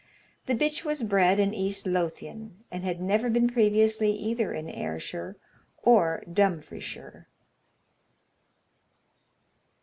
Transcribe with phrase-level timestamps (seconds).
[0.47, 5.37] The bitch was bred in East Lothian, and had never been previously either in Ayrshire
[5.83, 7.27] or Dumfriesshire.